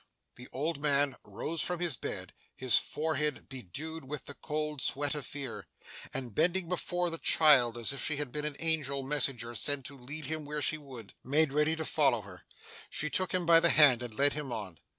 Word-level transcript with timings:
The 0.35 0.47
old 0.51 0.79
man 0.79 1.15
rose 1.23 1.61
from 1.61 1.79
his 1.79 1.95
bed: 1.95 2.33
his 2.55 2.75
forehead 2.75 3.47
bedewed 3.47 4.03
with 4.03 4.25
the 4.25 4.33
cold 4.33 4.81
sweat 4.81 5.13
of 5.13 5.27
fear: 5.27 5.67
and, 6.11 6.33
bending 6.33 6.67
before 6.67 7.11
the 7.11 7.19
child 7.19 7.77
as 7.77 7.93
if 7.93 8.03
she 8.03 8.15
had 8.17 8.31
been 8.31 8.45
an 8.45 8.55
angel 8.57 9.03
messenger 9.03 9.53
sent 9.53 9.85
to 9.85 9.95
lead 9.99 10.25
him 10.25 10.43
where 10.43 10.59
she 10.59 10.79
would, 10.79 11.13
made 11.23 11.53
ready 11.53 11.75
to 11.75 11.85
follow 11.85 12.21
her. 12.21 12.45
She 12.89 13.11
took 13.11 13.31
him 13.31 13.45
by 13.45 13.59
the 13.59 13.69
hand 13.69 14.01
and 14.01 14.15
led 14.17 14.33
him 14.33 14.51
on. 14.51 14.79